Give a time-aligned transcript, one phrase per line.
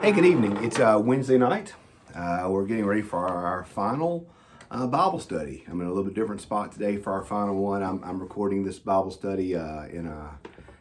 [0.00, 0.56] Hey, good evening.
[0.64, 1.74] It's uh, Wednesday night.
[2.14, 4.26] Uh, we're getting ready for our final
[4.70, 5.62] uh, Bible study.
[5.68, 7.82] I'm in a little bit different spot today for our final one.
[7.82, 10.30] I'm, I'm recording this Bible study uh, in uh,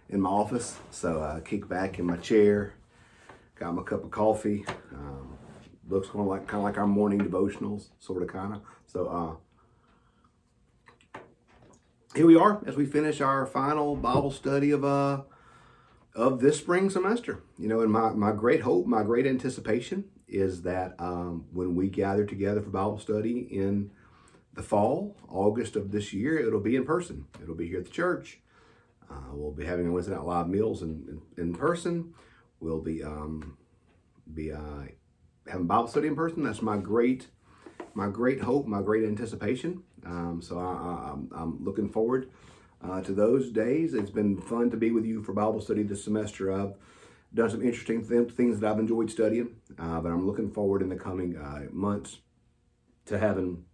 [0.08, 2.76] in my office, so uh, kick back in my chair,
[3.56, 4.64] got my cup of coffee.
[4.94, 5.38] Um,
[5.90, 8.62] looks kind of like kind of like our morning devotionals, sort of, kind of.
[8.88, 9.42] So
[12.16, 14.86] here we are as we finish our final Bible study of
[16.20, 17.42] of this spring semester.
[17.58, 21.88] You know, and my, my great hope, my great anticipation is that um, when we
[21.90, 23.90] gather together for Bible study in
[24.54, 27.26] the fall, August of this year, it'll be in person.
[27.42, 28.42] It'll be here at the church.
[29.10, 32.14] Uh, we'll be having a Wednesday night live meals in, in, in person.
[32.60, 33.58] We'll be um,
[34.32, 34.84] be uh,
[35.48, 36.44] having Bible study in person.
[36.44, 37.28] That's my great
[37.96, 39.84] my great hope, my great anticipation.
[40.06, 42.30] Um, so I, am looking forward
[42.84, 43.94] uh, to those days.
[43.94, 46.52] It's been fun to be with you for Bible study this semester.
[46.52, 46.74] I've
[47.34, 50.90] done some interesting th- things that I've enjoyed studying, uh, but I'm looking forward in
[50.90, 52.20] the coming uh, months
[53.06, 53.66] to having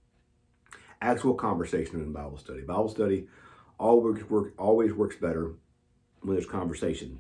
[1.02, 2.62] actual conversation in Bible study.
[2.62, 3.28] Bible study
[3.78, 5.54] always work always works better
[6.22, 7.20] when there's conversation.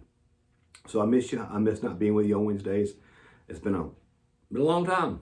[0.88, 1.46] So I miss you.
[1.50, 2.94] I miss not being with you on Wednesdays.
[3.48, 3.90] It's been a
[4.52, 5.22] been a long time.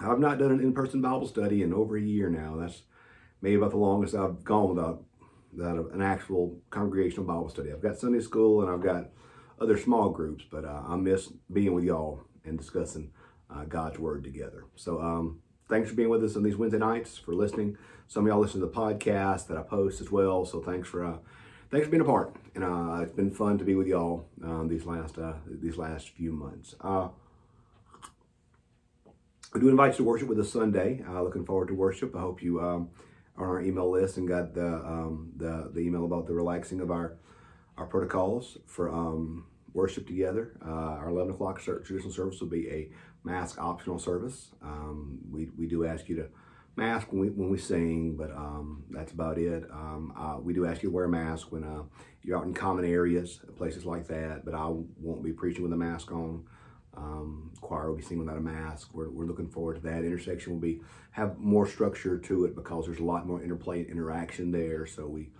[0.00, 2.56] I've not done an in-person Bible study in over a year now.
[2.56, 2.82] That's
[3.40, 5.03] maybe about the longest I've gone without
[5.56, 7.72] that an actual congregational Bible study.
[7.72, 9.10] I've got Sunday school and I've got
[9.60, 13.10] other small groups, but uh, I miss being with y'all and discussing
[13.50, 14.64] uh, God's Word together.
[14.74, 17.76] So um, thanks for being with us on these Wednesday nights, for listening.
[18.08, 20.44] Some of y'all listen to the podcast that I post as well.
[20.44, 21.16] So thanks for uh,
[21.70, 22.36] thanks for being a part.
[22.54, 26.10] And uh, it's been fun to be with y'all um, these last uh, these last
[26.10, 26.74] few months.
[26.80, 27.08] Uh,
[29.54, 31.04] I do invite you to worship with us Sunday.
[31.08, 32.16] looking forward to worship.
[32.16, 32.60] I hope you.
[32.60, 32.90] Um,
[33.36, 36.90] on our email list and got the um, the, the email about the relaxing of
[36.90, 37.16] our
[37.76, 40.52] our protocols for um, worship together.
[40.64, 42.90] Uh, our 11 o'clock traditional service will be a
[43.24, 44.52] mask optional service.
[44.62, 46.28] Um, we, we do ask you to
[46.76, 49.64] mask when we, when we sing, but um, that's about it.
[49.70, 51.82] Um, uh, we do ask you to wear a mask when uh,
[52.22, 55.76] you're out in common areas, places like that, but I won't be preaching with a
[55.76, 56.44] mask on.
[56.96, 58.90] Um, choir will be singing without a mask.
[58.94, 60.04] We're, we're looking forward to that.
[60.04, 60.80] Intersection will be
[61.12, 64.86] have more structure to it because there's a lot more interplay and interaction there.
[64.86, 65.30] So we,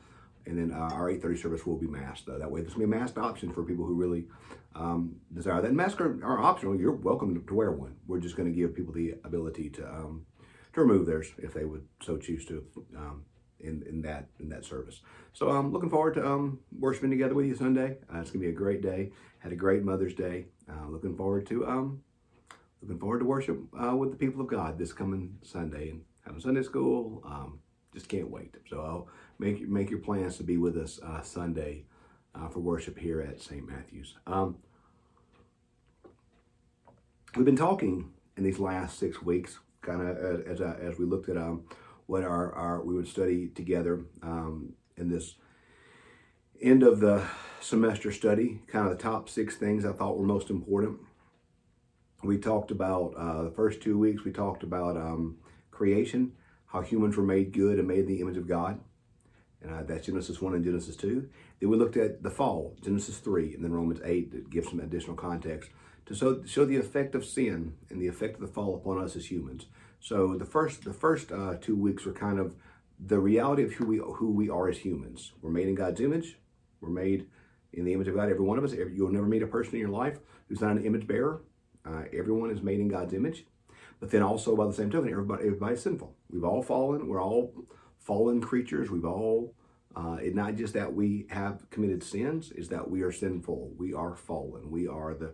[0.46, 2.28] and then uh, our 8:30 service will be masked.
[2.28, 4.26] Uh, that way, there's gonna be a masked option for people who really
[4.74, 5.68] um, desire that.
[5.68, 6.78] And masks are, are, optional.
[6.78, 7.96] You're welcome to, to, wear one.
[8.06, 10.26] We're just going to give people the ability to um,
[10.72, 12.64] to remove theirs if they would so choose to.
[12.96, 13.24] Um,
[13.64, 15.00] in, in that in that service.
[15.32, 17.98] So I'm looking forward to um, worshiping together with you Sunday.
[18.12, 19.10] Uh, it's gonna be a great day.
[19.38, 20.46] Had a great Mother's Day.
[20.70, 22.02] Uh, looking forward to um,
[22.82, 26.40] looking forward to worship uh, with the people of God this coming Sunday and having
[26.40, 27.22] Sunday school.
[27.24, 27.60] Um,
[27.92, 28.54] just can't wait.
[28.68, 29.08] So I'll
[29.38, 31.84] make make your plans to be with us uh, Sunday
[32.34, 33.66] uh, for worship here at St.
[33.66, 34.14] Matthew's.
[34.26, 34.56] Um,
[37.36, 41.28] we've been talking in these last six weeks, kind of as, as, as we looked
[41.28, 41.64] at um,
[42.06, 45.34] what our, our we would study together um, in this
[46.60, 47.22] end of the
[47.60, 51.00] semester study, kind of the top six things I thought were most important.
[52.22, 55.36] We talked about uh, the first two weeks, we talked about um,
[55.70, 56.32] creation,
[56.66, 58.80] how humans were made good and made in the image of God.
[59.62, 61.28] And uh, that's Genesis 1 and Genesis 2.
[61.60, 64.80] Then we looked at the fall, Genesis 3, and then Romans 8 that gives some
[64.80, 65.70] additional context
[66.06, 69.16] to show, show the effect of sin and the effect of the fall upon us
[69.16, 69.66] as humans.
[70.04, 72.54] So the first the first uh, two weeks were kind of
[73.00, 75.32] the reality of who we who we are as humans.
[75.40, 76.36] We're made in God's image.
[76.82, 77.26] We're made
[77.72, 78.28] in the image of God.
[78.28, 78.74] Every one of us.
[78.74, 81.40] You'll never meet a person in your life who's not an image bearer.
[81.86, 83.46] Uh, everyone is made in God's image.
[83.98, 86.14] But then also by the same token, everybody everybody's sinful.
[86.28, 87.08] We've all fallen.
[87.08, 87.54] We're all
[87.98, 88.90] fallen creatures.
[88.90, 89.54] We've all.
[89.96, 93.72] Uh, it's not just that we have committed sins; is that we are sinful.
[93.78, 94.70] We are fallen.
[94.70, 95.32] We are the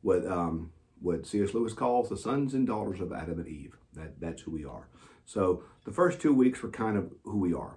[0.00, 0.72] what um,
[1.02, 1.52] what C.S.
[1.52, 3.75] Lewis calls the sons and daughters of Adam and Eve.
[3.96, 4.88] That, that's who we are.
[5.24, 7.76] So the first two weeks were kind of who we are.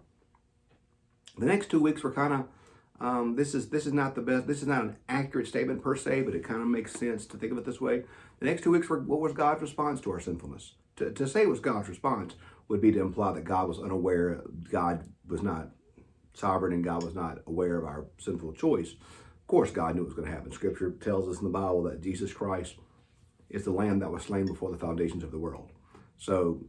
[1.37, 2.45] The next two weeks were kind of
[3.01, 4.45] um, this is this is not the best.
[4.45, 7.37] This is not an accurate statement per se, but it kind of makes sense to
[7.37, 8.03] think of it this way.
[8.39, 10.73] The next two weeks were what was God's response to our sinfulness.
[10.97, 12.35] To, to say it was God's response
[12.67, 15.69] would be to imply that God was unaware, God was not
[16.33, 18.91] sovereign, and God was not aware of our sinful choice.
[18.91, 20.51] Of course, God knew it was going to happen.
[20.51, 22.75] Scripture tells us in the Bible that Jesus Christ
[23.49, 25.71] is the Lamb that was slain before the foundations of the world.
[26.19, 26.65] So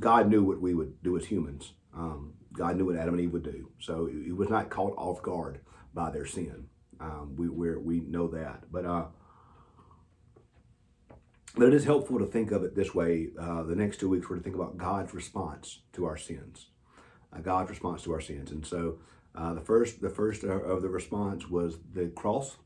[0.00, 1.72] God knew what we would do as humans.
[1.94, 3.70] Um, God knew what Adam and Eve would do.
[3.78, 5.60] So he was not caught off guard
[5.92, 6.66] by their sin.
[7.00, 9.06] Um, we we know that, but uh,
[11.56, 13.28] but it is helpful to think of it this way.
[13.38, 16.70] Uh, the next two weeks we're to think about God's response to our sins,
[17.32, 18.98] uh, God's response to our sins, and so
[19.34, 22.56] uh, the first the first of the response was the cross,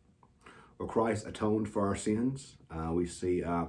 [0.76, 2.56] where Christ atoned for our sins.
[2.70, 3.67] Uh, we see uh,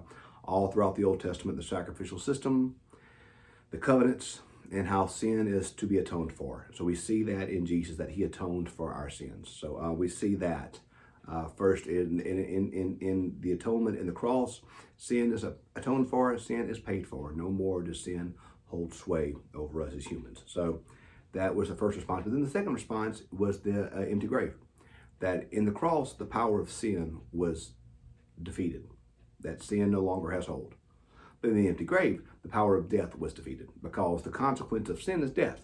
[0.50, 2.76] all throughout the Old Testament the sacrificial system,
[3.72, 4.42] the covenants,
[4.72, 6.68] and how sin is to be atoned for.
[6.74, 9.50] So we see that in Jesus that He atoned for our sins.
[9.50, 10.80] So uh, we see that
[11.30, 14.62] uh, first in, in in in the atonement in the cross.
[14.98, 16.38] Sin is atoned for.
[16.38, 17.32] Sin is paid for.
[17.34, 18.36] No more does sin
[18.66, 20.44] hold sway over us as humans.
[20.46, 20.82] So
[21.34, 22.24] that was the first response.
[22.24, 24.54] But then the second response was the uh, empty grave.
[25.20, 27.74] That in the cross, the power of sin was
[28.42, 28.88] defeated.
[29.42, 30.76] That sin no longer has hold.
[31.42, 35.02] But in the empty grave, the power of death was defeated because the consequence of
[35.02, 35.62] sin is death.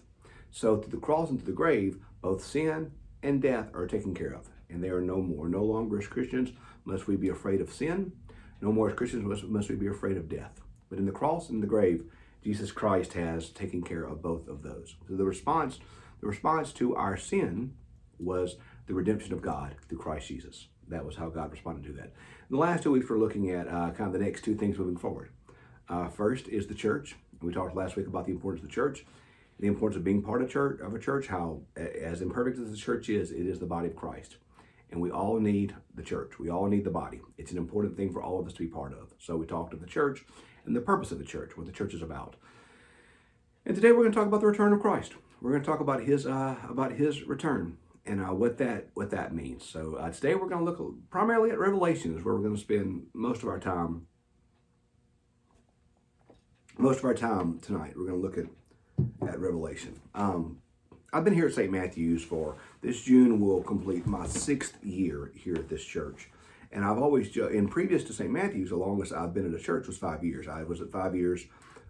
[0.50, 2.92] So through the cross and through the grave, both sin
[3.22, 4.48] and death are taken care of.
[4.70, 5.48] And they are no more.
[5.48, 6.52] No longer as Christians
[6.84, 8.12] must we be afraid of sin.
[8.60, 10.60] No more as Christians must, must we be afraid of death.
[10.88, 12.04] But in the cross and the grave,
[12.42, 14.96] Jesus Christ has taken care of both of those.
[15.08, 15.78] So the response,
[16.20, 17.74] the response to our sin
[18.18, 18.56] was
[18.86, 20.68] the redemption of God through Christ Jesus.
[20.88, 22.12] That was how God responded to that.
[22.48, 24.96] The last two weeks, we're looking at uh, kind of the next two things moving
[24.96, 25.30] forward.
[25.88, 27.16] Uh, first is the church.
[27.42, 29.04] We talked last week about the importance of the church,
[29.58, 31.26] the importance of being part of church of a church.
[31.26, 34.36] How, as imperfect as the church is, it is the body of Christ,
[34.92, 36.38] and we all need the church.
[36.38, 37.20] We all need the body.
[37.36, 39.12] It's an important thing for all of us to be part of.
[39.18, 40.24] So we talked of the church
[40.66, 42.36] and the purpose of the church, what the church is about.
[43.64, 45.14] And today we're going to talk about the return of Christ.
[45.40, 47.76] We're going to talk about his uh, about his return
[48.06, 49.64] and uh, what that what that means.
[49.64, 52.60] So uh, today we're going to look primarily at Revelation, is where we're going to
[52.60, 54.06] spend most of our time.
[56.78, 58.46] Most of our time tonight, we're going to look at
[59.28, 60.00] at Revelation.
[60.14, 60.58] Um,
[61.12, 61.70] I've been here at St.
[61.70, 66.28] Matthew's for this June will complete my sixth year here at this church.
[66.72, 68.30] And I've always, in previous to St.
[68.30, 70.48] Matthew's, the longest I've been at a church was five years.
[70.48, 71.46] I was at five years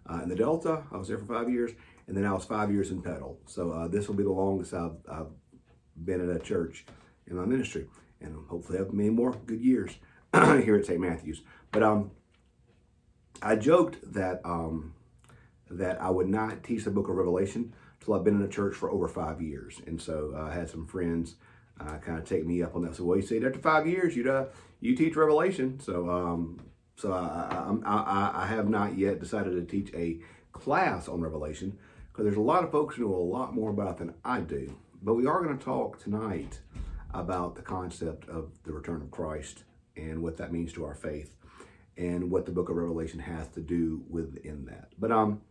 [0.09, 0.83] uh, in the Delta.
[0.91, 1.71] I was there for five years,
[2.07, 3.39] and then I was five years in Petal.
[3.47, 5.27] So uh, this will be the longest I've, I've
[6.03, 6.85] been at a church
[7.27, 7.87] in my ministry,
[8.21, 9.97] and hopefully have many more good years
[10.33, 10.99] here at St.
[10.99, 11.41] Matthew's.
[11.71, 12.11] But um,
[13.41, 14.93] I joked that um,
[15.69, 18.75] that I would not teach the Book of Revelation till I've been in a church
[18.75, 21.35] for over five years, and so uh, I had some friends
[21.79, 22.95] uh, kind of take me up on that.
[22.95, 24.45] So, well, you said after five years, you'd uh,
[24.79, 25.79] you teach Revelation.
[25.79, 26.59] So, um,
[26.95, 30.19] so I, I, I, I have not yet decided to teach a
[30.51, 31.77] class on Revelation
[32.17, 34.39] because there's a lot of folks who know a lot more about it than I
[34.39, 34.75] do.
[35.03, 36.59] But we are going to talk tonight
[37.13, 39.65] about the concept of the return of Christ
[39.95, 41.35] and what that means to our faith
[41.95, 44.93] and what the book of Revelation has to do within that.
[44.97, 45.41] But um,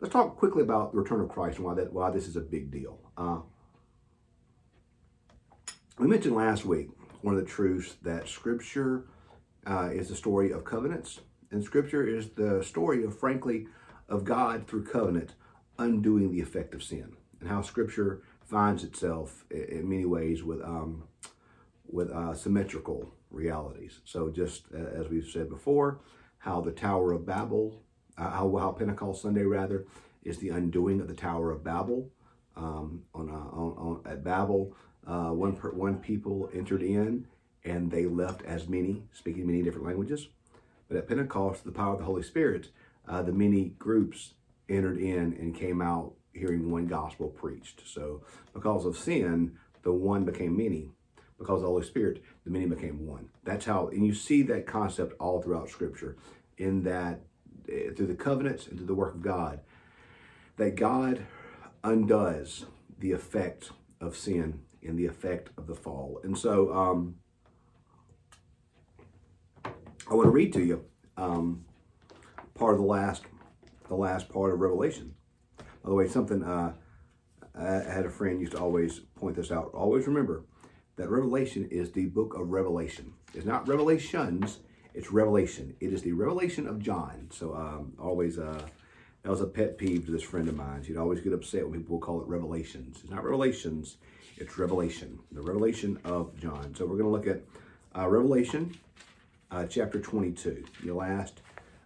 [0.00, 2.40] let's talk quickly about the return of Christ and why that why this is a
[2.40, 2.98] big deal.
[3.18, 3.40] Uh,
[5.98, 6.88] we mentioned last week
[7.20, 9.04] one of the truths that Scripture
[9.66, 13.66] uh, is the story of covenants, and Scripture is the story of, frankly,
[14.08, 15.34] of God through covenant
[15.78, 21.04] undoing the effect of sin, and how Scripture finds itself in many ways with um,
[21.86, 24.00] with uh, symmetrical realities.
[24.04, 26.00] So, just as we've said before,
[26.38, 27.82] how the Tower of Babel,
[28.16, 29.86] uh, how, how Pentecost Sunday rather,
[30.22, 32.10] is the undoing of the Tower of Babel.
[32.56, 34.76] Um, on, uh, on, on, at Babel,
[35.06, 37.26] uh, one per, one people entered in,
[37.64, 40.28] and they left as many, speaking many different languages.
[40.86, 42.68] But at Pentecost, the power of the Holy Spirit,
[43.08, 44.34] uh, the many groups
[44.68, 47.82] entered in and came out hearing one gospel preached.
[47.86, 48.22] So
[48.52, 50.90] because of sin, the one became many.
[51.38, 53.28] Because of the Holy Spirit, the many became one.
[53.44, 56.16] That's how, and you see that concept all throughout Scripture,
[56.58, 57.20] in that
[57.68, 59.60] uh, through the covenants and through the work of God,
[60.56, 61.26] that God
[61.82, 62.66] undoes
[62.98, 66.20] the effect of sin and the effect of the fall.
[66.22, 67.16] And so, um,
[69.64, 70.84] I want to read to you
[71.16, 71.64] um,
[72.54, 73.24] part of the last,
[73.88, 75.14] the last part of Revelation.
[75.58, 76.72] By the way, something uh,
[77.56, 79.70] I had a friend used to always point this out.
[79.74, 80.44] Always remember
[80.96, 83.12] that Revelation is the book of Revelation.
[83.32, 84.60] It's not Revelations,
[84.94, 85.74] it's Revelation.
[85.80, 87.28] It is the revelation of John.
[87.32, 88.62] So um, always, uh,
[89.22, 90.82] that was a pet peeve to this friend of mine.
[90.84, 93.00] He'd always get upset when people call it Revelations.
[93.02, 93.96] It's not Revelations,
[94.36, 96.74] it's Revelation, the revelation of John.
[96.76, 97.42] So we're going to look at
[97.96, 98.76] uh, Revelation
[99.50, 101.40] uh, chapter 22, the last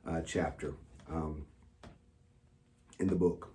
[0.06, 0.74] uh, chapter
[1.10, 1.44] um,
[2.98, 3.52] in the book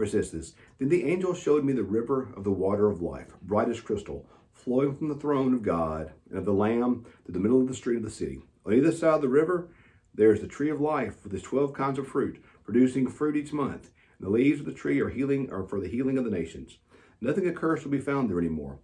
[0.00, 3.02] where it says this Then the angel showed me the river of the water of
[3.02, 7.32] life, bright as crystal, flowing from the throne of God and of the Lamb to
[7.32, 8.40] the middle of the street of the city.
[8.64, 9.68] On either side of the river,
[10.14, 13.52] there is the tree of life with its twelve kinds of fruit, producing fruit each
[13.52, 13.90] month.
[14.18, 16.78] And the leaves of the tree are healing are for the healing of the nations.
[17.20, 18.78] Nothing accursed will be found there anymore.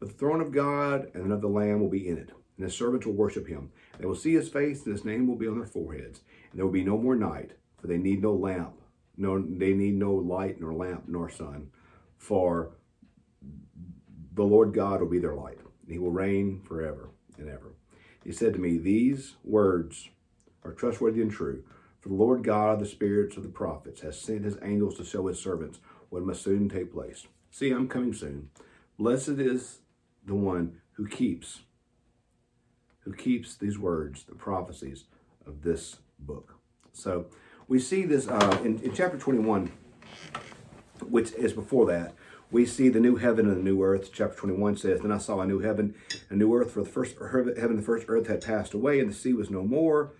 [0.00, 2.74] But the throne of God and of the Lamb will be in it, and his
[2.74, 3.70] servants will worship him.
[4.00, 6.22] They will see his face, and his name will be on their foreheads.
[6.50, 8.80] And there will be no more night, for they need no lamp
[9.16, 11.68] no, they need no light, nor lamp, nor sun,
[12.18, 12.76] for
[14.34, 15.58] the Lord God will be their light.
[15.88, 17.74] He will reign forever and ever.
[18.24, 20.10] He said to me, These words
[20.64, 21.64] are trustworthy and true.
[22.00, 25.04] For the Lord God of the spirits of the prophets has sent his angels to
[25.04, 25.78] show his servants
[26.10, 27.26] what must soon take place.
[27.50, 28.50] See, I'm coming soon.
[28.98, 29.78] Blessed is
[30.24, 31.60] the one who keeps
[33.00, 35.04] who keeps these words, the prophecies
[35.46, 36.54] of this book.
[36.92, 37.26] So
[37.68, 39.72] we see this uh, in, in chapter 21,
[41.08, 42.14] which is before that.
[42.50, 44.10] We see the new heaven and the new earth.
[44.12, 45.96] Chapter 21 says, Then I saw a new heaven,
[46.30, 49.00] and a new earth, for the first heaven, and the first earth had passed away,
[49.00, 50.12] and the sea was no more.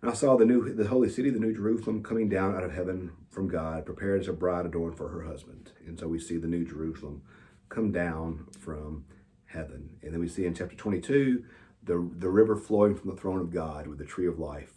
[0.00, 2.72] And I saw the new, the holy city, the new Jerusalem, coming down out of
[2.72, 5.72] heaven from God, prepared as a bride adorned for her husband.
[5.86, 7.22] And so we see the new Jerusalem
[7.68, 9.04] come down from
[9.46, 9.90] heaven.
[10.02, 11.44] And then we see in chapter 22
[11.82, 14.72] the, the river flowing from the throne of God with the tree of life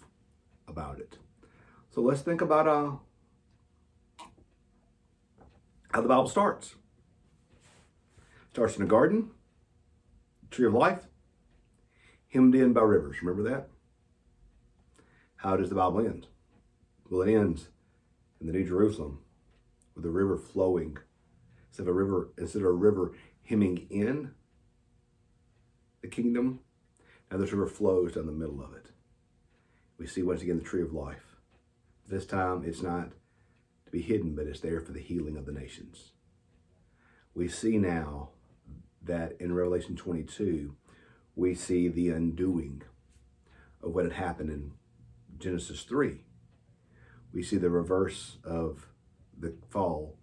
[0.67, 1.17] about it.
[1.93, 2.91] So let's think about uh,
[5.91, 6.75] how the Bible starts.
[8.51, 9.31] Starts in a garden,
[10.49, 11.03] tree of life,
[12.29, 13.21] hemmed in by rivers.
[13.21, 13.67] Remember that?
[15.35, 16.27] How does the Bible end?
[17.09, 17.67] Well, it ends
[18.39, 19.19] in the New Jerusalem
[19.93, 20.97] with a river flowing.
[21.69, 23.11] Instead of a river, instead of a river
[23.43, 24.31] hemming in
[26.01, 26.61] the kingdom,
[27.29, 28.91] now this river flows down the middle of it.
[29.97, 31.30] We see once again the tree of life.
[32.11, 33.11] This time it's not
[33.85, 36.11] to be hidden, but it's there for the healing of the nations.
[37.33, 38.31] We see now
[39.01, 40.75] that in Revelation 22,
[41.37, 42.81] we see the undoing
[43.81, 44.71] of what had happened in
[45.39, 46.25] Genesis 3.
[47.31, 48.89] We see the reverse of
[49.39, 50.17] the fall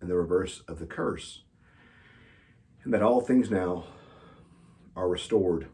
[0.00, 1.44] and the reverse of the curse.
[2.82, 3.84] And that all things now
[4.96, 5.68] are restored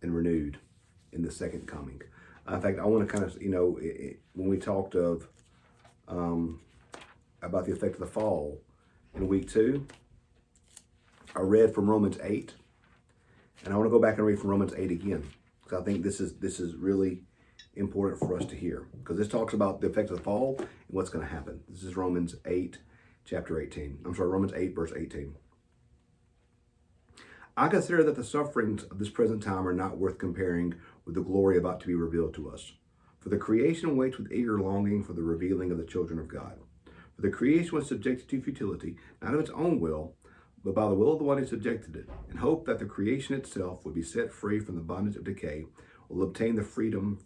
[0.00, 0.56] and renewed
[1.12, 2.00] in the second coming.
[2.48, 5.26] In fact, I want to kind of, you know, it, it, when we talked of
[6.06, 6.60] um,
[7.42, 8.60] about the effect of the fall
[9.14, 9.86] in week two,
[11.34, 12.54] I read from Romans 8,
[13.64, 15.24] and I want to go back and read from Romans 8 again
[15.62, 17.22] because I think this is this is really
[17.74, 20.68] important for us to hear because this talks about the effect of the fall and
[20.88, 21.60] what's going to happen.
[21.68, 22.78] This is Romans 8,
[23.24, 23.98] chapter 18.
[24.04, 25.34] I'm sorry, Romans 8, verse 18.
[27.56, 30.74] I consider that the sufferings of this present time are not worth comparing
[31.06, 32.72] with the glory about to be revealed to us.
[33.20, 36.58] For the creation waits with eager longing for the revealing of the children of God.
[37.14, 40.14] For the creation was subjected to futility, not of its own will,
[40.62, 43.34] but by the will of the one who subjected it, in hope that the creation
[43.34, 45.64] itself would be set free from the bondage of decay,
[46.08, 47.20] will obtain the freedom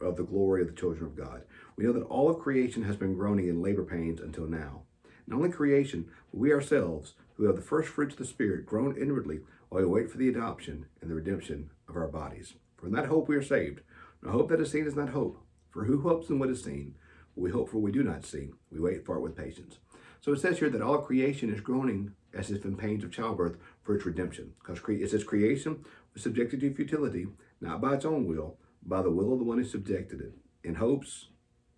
[0.00, 1.42] of the glory of the children of God.
[1.76, 4.82] We know that all of creation has been groaning in labor pains until now.
[5.26, 8.96] Not only creation, but we ourselves, who have the first fruits of the Spirit, groan
[8.96, 12.54] inwardly while we wait for the adoption and the redemption of our bodies.
[12.78, 13.80] For in that hope we are saved.
[14.22, 15.38] No hope that is seen is not hope.
[15.70, 16.94] For who hopes in what is seen?
[17.36, 18.50] We hope for what we do not see.
[18.70, 19.78] We wait for it with patience.
[20.20, 23.56] So it says here that all creation is groaning as if in pains of childbirth
[23.82, 24.52] for its redemption.
[24.58, 27.26] Because it says creation was subjected to futility,
[27.60, 30.74] not by its own will, by the will of the one who subjected it, in
[30.74, 31.26] hopes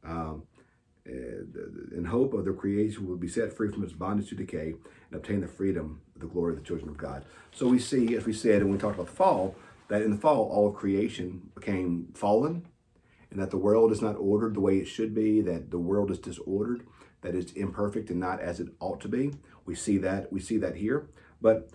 [0.04, 0.45] um,
[1.07, 4.75] in hope of the creation will be set free from its bondage to decay
[5.11, 7.25] and obtain the freedom of the glory of the children of God.
[7.52, 9.57] So we see, as we said, and we talked about the fall,
[9.90, 12.64] that in the fall, all of creation became fallen,
[13.30, 16.12] and that the world is not ordered the way it should be, that the world
[16.12, 16.87] is disordered,
[17.23, 19.32] that it's imperfect and not as it ought to be.
[19.66, 21.11] We see that, we see that here.
[21.42, 21.70] But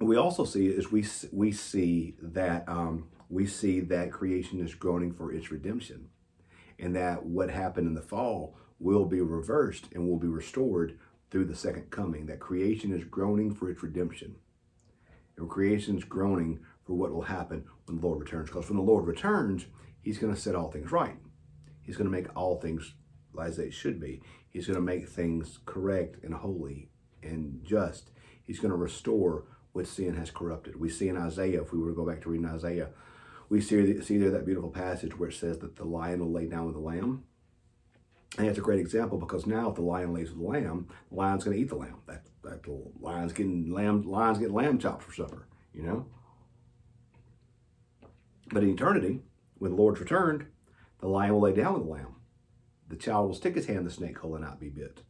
[0.00, 5.12] we also see is we we see that um, we see that creation is groaning
[5.12, 6.08] for its redemption
[6.78, 10.98] and that what happened in the fall will be reversed and will be restored
[11.30, 12.24] through the second coming.
[12.24, 14.36] That creation is groaning for its redemption.
[15.42, 18.48] And creation is groaning for what will happen when the Lord returns.
[18.48, 19.66] Because when the Lord returns,
[20.00, 21.16] He's going to set all things right.
[21.82, 22.94] He's going to make all things
[23.40, 24.22] as they should be.
[24.48, 26.90] He's going to make things correct and holy
[27.22, 28.10] and just.
[28.44, 30.78] He's going to restore what sin has corrupted.
[30.78, 32.90] We see in Isaiah, if we were to go back to reading Isaiah,
[33.48, 36.46] we see, see there that beautiful passage where it says that the lion will lay
[36.46, 37.24] down with the lamb.
[38.38, 41.16] And it's a great example because now if the lion lays with the lamb, the
[41.16, 41.98] lion's going to eat the lamb.
[42.06, 46.06] That, that the lion's getting lamb, lion's getting lamb chopped for supper, you know?
[48.50, 49.20] But in eternity,
[49.58, 50.46] when the Lord's returned,
[51.00, 52.16] the lion will lay down with the lamb.
[52.88, 55.00] The child will stick his hand in the snake hole and not be bit.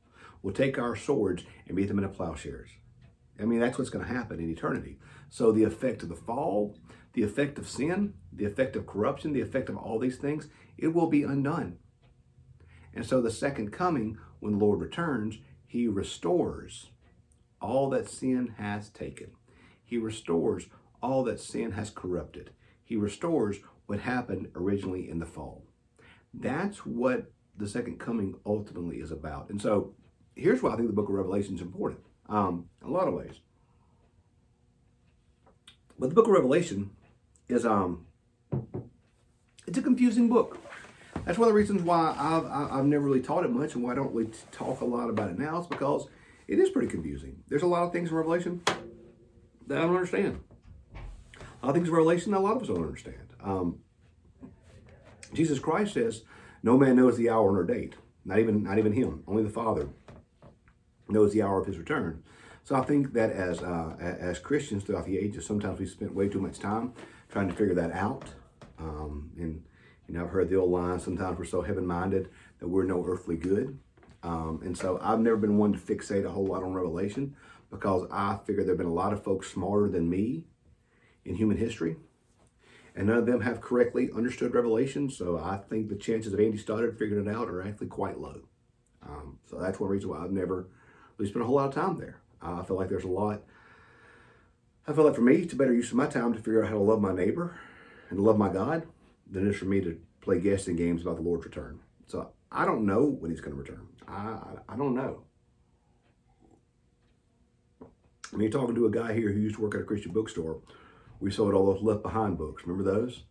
[0.43, 2.71] We'll take our swords and beat them into plowshares.
[3.41, 4.99] I mean, that's what's going to happen in eternity.
[5.31, 6.77] So the effect of the fall,
[7.13, 10.89] the effect of sin, the effect of corruption, the effect of all these things, it
[10.89, 11.79] will be undone.
[12.95, 16.91] And so the second coming, when the Lord returns, he restores
[17.61, 19.33] all that sin has taken.
[19.83, 20.67] He restores
[21.03, 22.51] all that sin has corrupted.
[22.85, 25.65] He restores what happened originally in the fall.
[26.35, 29.51] That's what the second coming ultimately is about.
[29.51, 29.95] And so
[30.35, 33.41] here's why I think the book of Revelation is important um, a lot of ways.
[35.99, 36.91] But the book of Revelation
[37.49, 38.07] is um
[39.67, 40.59] it's a confusing book.
[41.25, 43.93] That's one of the reasons why I've, I've never really taught it much and why
[43.93, 46.09] I don't really talk a lot about it now is because
[46.49, 47.43] it is pretty confusing.
[47.49, 48.63] There's a lot of things in Revelation
[49.69, 50.41] that I don't understand.
[50.95, 53.29] A lot of things in Revelation that a lot of us don't understand.
[53.43, 53.79] Um,
[55.33, 56.23] Jesus Christ says,
[56.63, 57.95] "No man knows the hour nor date.
[58.25, 59.23] Not even not even Him.
[59.27, 59.89] Only the Father
[61.09, 62.23] knows the hour of His return."
[62.65, 66.29] So I think that as uh, as Christians throughout the ages, sometimes we spent way
[66.29, 66.93] too much time
[67.31, 68.25] trying to figure that out.
[68.79, 69.63] Um, and
[70.13, 72.29] you know, I've heard the old line: sometimes we're so heaven-minded
[72.59, 73.79] that we're no earthly good.
[74.23, 77.35] Um, and so I've never been one to fixate a whole lot on Revelation
[77.71, 80.45] because I figure there have been a lot of folks smarter than me
[81.25, 81.97] in human history,
[82.95, 85.09] and none of them have correctly understood Revelation.
[85.09, 88.43] So I think the chances of Andy Stoddard figuring it out are actually quite low.
[89.03, 90.69] Um, so that's one reason why I've never
[91.17, 92.21] really spent a whole lot of time there.
[92.43, 93.45] Uh, I feel like there's a lot.
[94.87, 96.69] I feel like for me, it's a better use of my time to figure out
[96.69, 97.59] how to love my neighbor
[98.11, 98.87] and to love my God
[99.33, 101.81] than it is for me to play guessing games about the Lord's return.
[102.07, 103.89] So I don't know when He's going to return.
[104.07, 105.25] I I don't know.
[108.33, 110.61] I mean, talking to a guy here who used to work at a Christian bookstore,
[111.21, 112.63] we sold all those Left Behind books.
[112.67, 113.25] Remember those?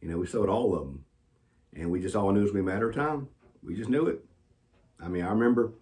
[0.00, 1.04] You know, we sold all of them,
[1.76, 3.28] and we just all knew it was going to be a matter of time.
[3.62, 4.24] We just knew it.
[5.00, 5.74] I mean, I remember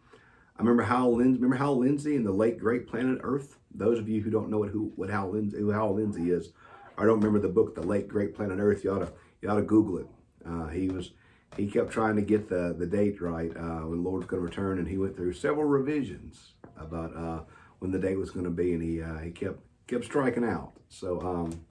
[0.60, 1.40] I remember Hal Lindsey.
[1.40, 3.56] Remember Hal Lindsey and the late great Planet Earth.
[3.74, 6.52] Those of you who don't know what who what Hal Lindsey who Hal Lindsey is,
[6.98, 8.84] I don't remember the book, The Late Great Planet Earth.
[8.84, 10.06] You ought to you ought to Google it.
[10.46, 11.12] Uh, he was
[11.56, 14.40] he kept trying to get the the date right uh, when the Lord was going
[14.42, 17.40] to return, and he went through several revisions about uh,
[17.78, 20.72] when the date was going to be, and he uh, he kept kept striking out.
[20.88, 21.64] So um,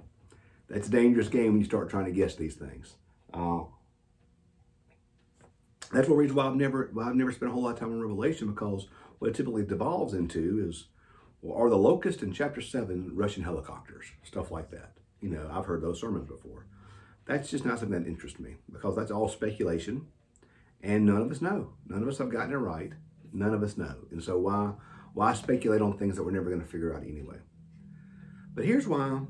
[0.68, 2.96] that's a dangerous game when you start trying to guess these things.
[3.34, 3.62] Uh,
[5.92, 7.92] that's one reason why I've never why I've never spent a whole lot of time
[7.92, 8.88] on Revelation because
[9.20, 10.88] what it typically devolves into is
[11.42, 14.92] well, are the locusts in chapter seven Russian helicopters, stuff like that.
[15.22, 16.66] You know, I've heard those sermons before.
[17.26, 20.08] That's just not something that interests me because that's all speculation,
[20.82, 21.74] and none of us know.
[21.88, 22.94] None of us have gotten it right.
[23.32, 24.74] None of us know, and so why
[25.14, 27.38] why speculate on things that we're never going to figure out anyway?
[28.56, 29.22] But here's why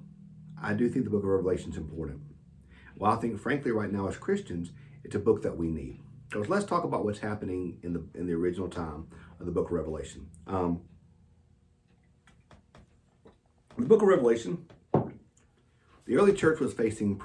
[0.61, 2.21] I do think the Book of Revelation is important.
[2.95, 4.71] Well, I think, frankly, right now as Christians,
[5.03, 6.01] it's a book that we need.
[6.31, 9.07] So let's talk about what's happening in the in the original time
[9.39, 10.27] of the book of Revelation.
[10.45, 10.81] Um,
[13.77, 14.65] the book of Revelation,
[16.09, 17.21] the early church was facing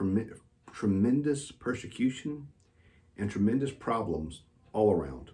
[0.70, 2.49] tremendous persecution
[3.16, 4.42] and tremendous problems
[4.75, 5.31] all around.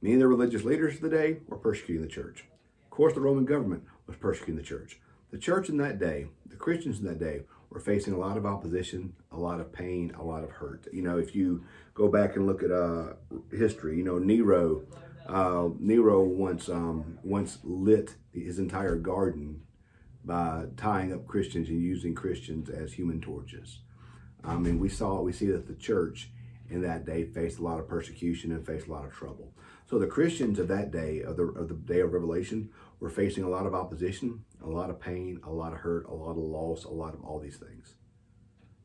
[0.00, 2.44] Many of the religious leaders of the day were persecuting the church.
[2.84, 5.00] Of course, the Roman government was persecuting the church.
[5.32, 8.46] The church in that day, the Christians in that day, were facing a lot of
[8.46, 10.86] opposition, a lot of pain, a lot of hurt.
[10.92, 11.64] You know, if you
[11.94, 13.14] go back and look at uh,
[13.50, 14.84] history, you know, Nero,
[15.26, 19.62] uh, Nero once um, once lit his entire garden
[20.28, 23.78] by tying up Christians and using Christians as human torches.
[24.44, 26.30] I mean, we saw we see that the church
[26.68, 29.54] in that day faced a lot of persecution and faced a lot of trouble.
[29.86, 32.68] So the Christians of that day, of the, of the day of Revelation,
[33.00, 36.14] were facing a lot of opposition, a lot of pain, a lot of hurt, a
[36.14, 37.94] lot of loss, a lot of all these things,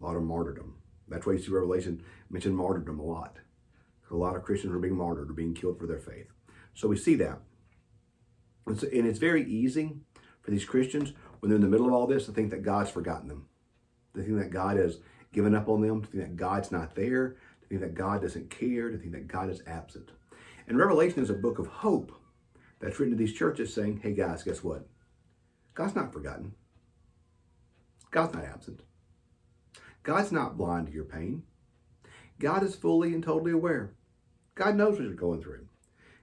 [0.02, 0.78] a lot of martyrdom.
[1.10, 3.40] That's why you see Revelation mention martyrdom a lot.
[4.10, 6.28] A lot of Christians are being martyred or being killed for their faith.
[6.74, 7.40] So we see that.
[8.66, 9.98] And, so, and it's very easy
[10.44, 12.90] for these Christians, when they're in the middle of all this, to think that God's
[12.90, 13.48] forgotten them.
[14.16, 15.00] To think that God has
[15.34, 18.50] given up on them, to think that God's not there, to think that God doesn't
[18.50, 20.12] care, to think that God is absent.
[20.70, 22.14] And Revelation is a book of hope
[22.80, 24.88] that's written to these churches saying, hey guys, guess what?
[25.74, 26.54] God's not forgotten.
[28.10, 28.80] God's not absent.
[30.04, 31.44] God's not blind to your pain.
[32.40, 33.96] God is fully and totally aware.
[34.56, 35.68] God knows what you're going through.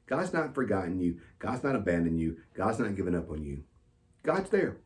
[0.06, 1.18] God's not forgotten you.
[1.38, 2.38] God's not abandoned you.
[2.54, 3.64] God's not given up on you.
[4.22, 4.78] God's there.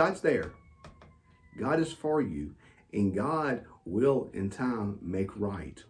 [0.00, 0.52] God's there.
[1.58, 2.54] God is for you,
[2.90, 5.84] and God will in time make right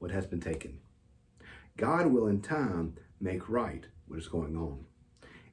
[0.00, 0.80] what has been taken.
[1.76, 4.86] God will in time make right what is going on.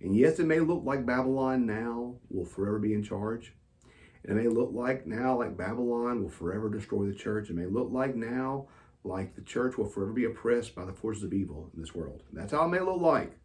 [0.02, 3.54] And yes, it may look like Babylon now will forever be in charge.
[4.24, 7.52] And it may look like now like Babylon will forever destroy the church.
[7.52, 8.70] It may look like now
[9.04, 12.24] like the church will forever be oppressed by the forces of evil in this world.
[12.34, 13.38] That's how it may look like.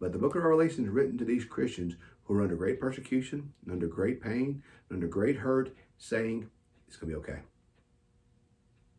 [0.00, 3.52] But the book of Revelation is written to these Christians who are under great persecution,
[3.70, 6.48] under great pain, under great hurt, saying,
[6.86, 7.40] it's going to be okay.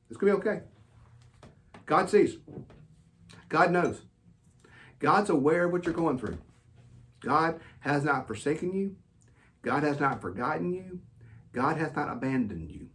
[0.09, 0.61] It's going to be okay.
[1.85, 2.37] God sees.
[3.49, 4.01] God knows.
[4.99, 6.37] God's aware of what you're going through.
[7.21, 8.95] God has not forsaken you.
[9.61, 10.99] God has not forgotten you.
[11.51, 12.89] God has not abandoned you.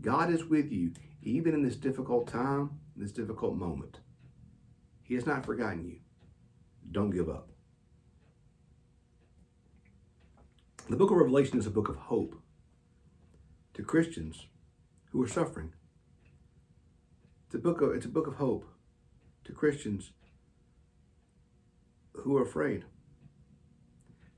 [0.00, 3.98] God is with you even in this difficult time, this difficult moment.
[5.02, 5.98] He has not forgotten you.
[6.90, 7.48] Don't give up.
[10.90, 12.34] The book of Revelation is a book of hope
[13.74, 14.48] to Christians
[15.12, 15.72] who are suffering.
[17.46, 18.64] It's a book of, it's a book of hope
[19.44, 20.10] to Christians
[22.12, 22.86] who are afraid.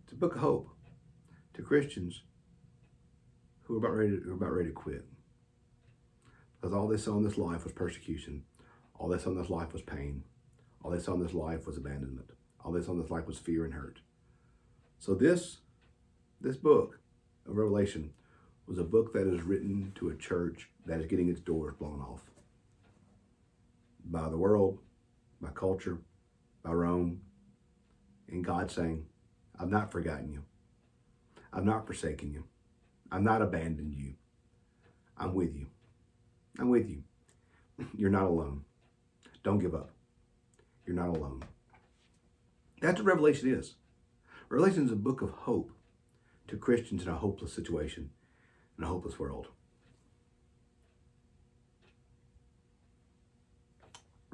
[0.04, 0.68] It's a book of hope
[1.54, 2.22] to Christians
[3.62, 5.06] who are about ready to, who are about ready to quit.
[6.60, 8.42] Because all they saw in this life was persecution.
[8.96, 10.24] All they saw in this life was pain.
[10.84, 12.28] All they saw in this life was abandonment.
[12.62, 14.00] All they saw in this life was fear and hurt.
[14.98, 15.62] So this,
[16.42, 16.98] this book
[17.48, 18.11] of Revelation
[18.66, 22.00] was a book that is written to a church that is getting its doors blown
[22.00, 22.22] off
[24.05, 24.78] by the world,
[25.40, 25.98] by culture,
[26.64, 27.20] by Rome,
[28.28, 29.07] and God saying,
[29.59, 30.42] I've not forgotten you.
[31.52, 32.44] I've not forsaken you.
[33.12, 34.14] I've not abandoned you.
[35.16, 35.66] I'm with you.
[36.59, 37.05] I'm with you.
[37.96, 38.64] You're not alone.
[39.44, 39.90] Don't give up.
[40.87, 41.44] You're not alone.
[42.81, 43.74] That's what Revelation is.
[44.48, 45.70] Revelation is a book of hope
[46.52, 48.10] to Christians in a hopeless situation,
[48.76, 49.48] in a hopeless world.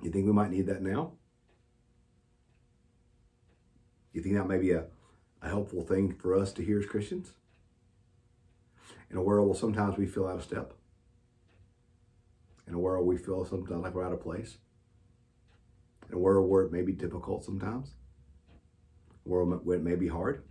[0.02, 1.12] You think we might need that now?
[4.12, 4.87] You think that may be a,
[5.42, 7.35] a helpful thing for us to hear as Christians?
[9.11, 10.72] In a world where sometimes we feel out of step.
[12.66, 14.59] In a world we feel sometimes like we're out of place.
[16.09, 17.92] In a world where it may be difficult sometimes.
[19.24, 20.42] A world where it may be hard.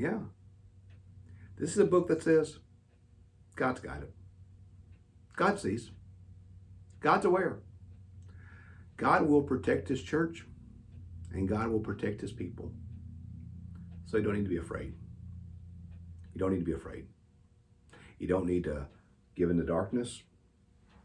[0.00, 0.20] Yeah.
[1.58, 2.58] This is a book that says
[3.54, 4.10] God's got it.
[5.36, 5.90] God sees.
[7.00, 7.58] God's aware.
[8.96, 10.46] God will protect his church
[11.32, 12.72] and God will protect his people.
[14.06, 14.94] So you don't need to be afraid.
[16.32, 17.04] You don't need to be afraid.
[18.18, 18.86] You don't need to
[19.36, 20.22] give in to darkness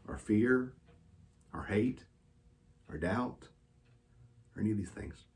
[0.08, 0.72] or fear
[1.52, 2.04] or hate
[2.88, 3.48] or doubt
[4.54, 5.26] or any of these things.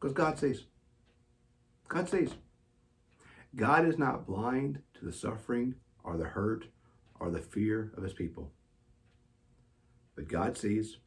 [0.00, 0.64] Because God sees.
[1.88, 2.30] God sees.
[3.54, 6.66] God is not blind to the suffering or the hurt
[7.18, 8.52] or the fear of his people.
[10.14, 10.98] But God sees,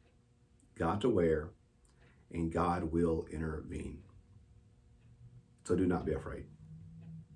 [0.76, 1.50] God's aware,
[2.32, 3.98] and God will intervene.
[5.64, 6.44] So do not be afraid.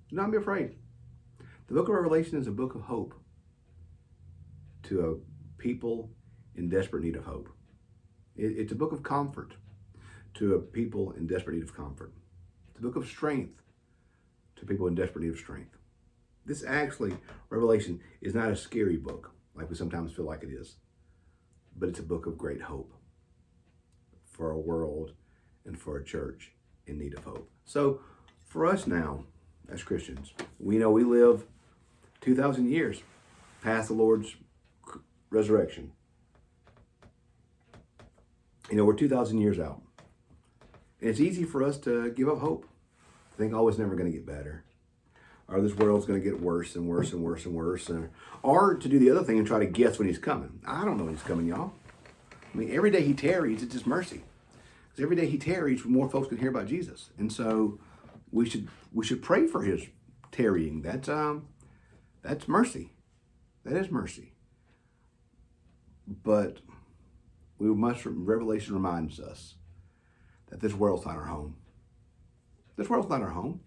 [0.09, 0.75] Do not be afraid.
[1.67, 3.13] The book of Revelation is a book of hope
[4.83, 6.11] to a people
[6.55, 7.49] in desperate need of hope.
[8.35, 9.53] It's a book of comfort
[10.35, 12.13] to a people in desperate need of comfort.
[12.77, 13.61] A book of strength
[14.57, 15.77] to people in desperate need of strength.
[16.45, 17.15] This actually,
[17.49, 20.75] Revelation, is not a scary book like we sometimes feel like it is,
[21.77, 22.93] but it's a book of great hope
[24.31, 25.13] for a world
[25.65, 26.51] and for a church
[26.87, 27.49] in need of hope.
[27.65, 28.01] So,
[28.45, 29.23] for us now,
[29.69, 31.45] as Christians, we know we live
[32.21, 33.01] 2,000 years
[33.61, 34.35] past the Lord's
[35.29, 35.91] resurrection.
[38.69, 39.81] You know, we're 2,000 years out.
[41.05, 42.65] And it's easy for us to give up hope,
[43.37, 44.63] think, oh, it's never going to get better.
[45.47, 47.87] Or this world's going to get worse and worse and worse and worse.
[47.91, 48.09] Or,
[48.41, 50.61] or to do the other thing and try to guess when he's coming.
[50.65, 51.73] I don't know when he's coming, y'all.
[52.51, 54.23] I mean, every day he tarries, it's just mercy.
[54.89, 57.11] Because every day he tarries, more folks can hear about Jesus.
[57.19, 57.79] And so
[58.31, 59.85] we should we should pray for his
[60.31, 60.81] tarrying.
[60.81, 61.49] That's um
[62.23, 62.93] that's mercy.
[63.63, 64.33] That is mercy.
[66.07, 66.61] But
[67.59, 69.53] we must Revelation reminds us
[70.55, 71.57] that this world's not our home.
[72.77, 73.59] This world's not our home.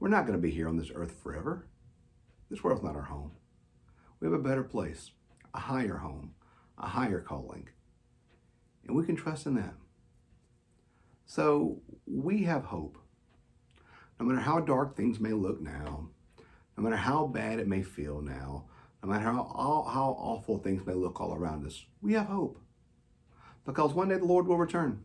[0.00, 1.68] We're not going to be here on this earth forever.
[2.50, 3.30] This world's not our home.
[4.18, 5.12] We have a better place,
[5.54, 6.34] a higher home,
[6.76, 7.68] a higher calling.
[8.84, 9.74] And we can trust in that.
[11.24, 12.98] So we have hope.
[14.18, 16.08] No matter how dark things may look now,
[16.76, 18.64] no matter how bad it may feel now,
[19.04, 22.60] no matter how, how awful things may look all around us, we have hope.
[23.64, 25.04] Because one day the Lord will return.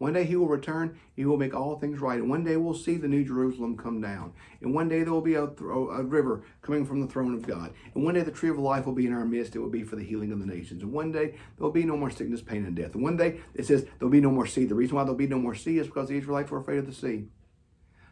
[0.00, 2.18] One day he will return, he will make all things right.
[2.18, 4.32] And one day we'll see the new Jerusalem come down.
[4.62, 7.74] And one day there will be a, a, river coming from the throne of God.
[7.94, 9.54] And one day the tree of life will be in our midst.
[9.54, 10.82] It will be for the healing of the nations.
[10.82, 12.94] And one day there will be no more sickness, pain, and death.
[12.94, 14.64] And one day it says there will be no more sea.
[14.64, 16.78] The reason why there will be no more sea is because the Israelites were afraid
[16.78, 17.26] of the sea.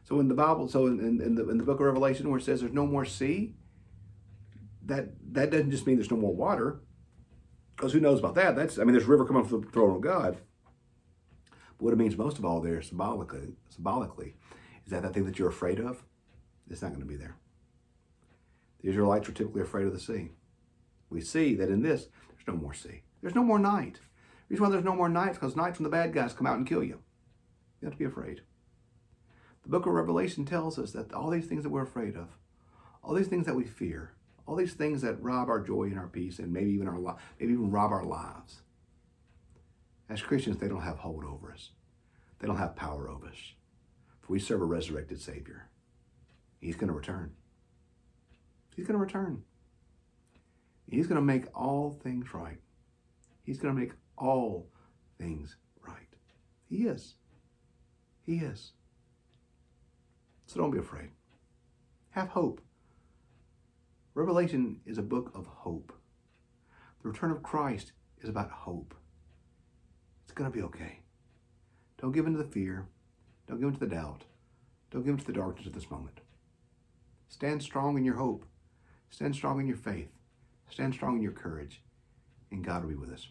[0.04, 2.38] So in the Bible, so in, in, in, the, in the book of Revelation where
[2.38, 3.54] it says there's no more sea,
[4.84, 6.82] that, that doesn't just mean there's no more water.
[7.74, 8.56] Because who knows about that?
[8.56, 10.36] That's I mean, there's a river coming from the throne of God.
[11.78, 14.34] What it means most of all there symbolically, symbolically
[14.84, 16.02] is that that thing that you're afraid of,
[16.68, 17.36] it's not going to be there.
[18.82, 20.30] The Israelites were typically afraid of the sea.
[21.10, 23.02] We see that in this, there's no more sea.
[23.22, 23.94] There's no more night.
[23.94, 26.46] The reason why there's no more night is because nights when the bad guys come
[26.46, 27.00] out and kill you.
[27.80, 28.42] You have to be afraid.
[29.62, 32.28] The book of Revelation tells us that all these things that we're afraid of,
[33.02, 34.12] all these things that we fear,
[34.46, 37.52] all these things that rob our joy and our peace, and maybe even our maybe
[37.52, 38.62] even rob our lives,
[40.08, 41.70] as Christians, they don't have hold over us.
[42.38, 43.54] They don't have power over us.
[44.20, 45.68] For we serve a resurrected Savior.
[46.60, 47.32] He's going to return.
[48.74, 49.42] He's going to return.
[50.90, 52.58] He's going to make all things right.
[53.44, 54.70] He's going to make all
[55.18, 56.08] things right.
[56.68, 57.14] He is.
[58.24, 58.72] He is.
[60.46, 61.10] So don't be afraid.
[62.10, 62.60] Have hope.
[64.14, 65.92] Revelation is a book of hope.
[67.02, 68.94] The return of Christ is about hope.
[70.38, 71.00] Going to be okay.
[72.00, 72.86] Don't give in to the fear.
[73.48, 74.22] Don't give in to the doubt.
[74.92, 76.20] Don't give in to the darkness of this moment.
[77.28, 78.44] Stand strong in your hope.
[79.10, 80.12] Stand strong in your faith.
[80.70, 81.82] Stand strong in your courage.
[82.52, 83.26] And God will be with us.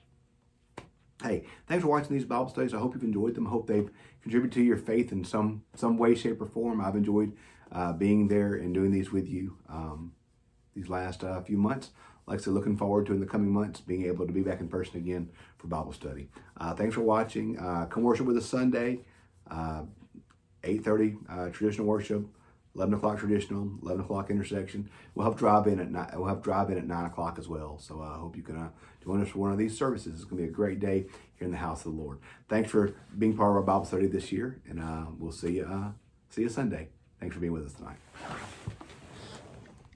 [1.24, 2.74] Hey, thanks for watching these Bible studies.
[2.74, 3.48] I hope you've enjoyed them.
[3.48, 3.89] I hope they've
[4.22, 6.82] contributed to your faith in some some way, shape, or form.
[6.82, 7.32] I've enjoyed
[7.72, 10.12] uh, being there and doing these with you um,
[10.76, 11.91] these last uh, few months.
[12.28, 14.60] Like I said, looking forward to in the coming months being able to be back
[14.60, 16.28] in person again for Bible study.
[16.58, 17.58] Uh, thanks for watching.
[17.58, 19.00] Uh, come worship with us Sunday,
[19.50, 19.84] uh,
[20.63, 22.28] 8.30 uh, traditional worship,
[22.76, 24.90] 11 o'clock traditional, 11 o'clock intersection.
[25.16, 27.80] We'll have drive in at nine, we'll have drive in at 9 o'clock as well.
[27.80, 28.70] So I hope you can uh,
[29.02, 30.13] join us for one of these services.
[30.16, 31.06] It's going to be a great day
[31.38, 32.20] here in the house of the Lord.
[32.50, 35.63] Thanks for being part of our Bible study this year, and uh, we'll see you,
[35.66, 35.92] uh,
[36.30, 36.90] see you Sunday.
[37.22, 37.98] Thanks for being with us tonight.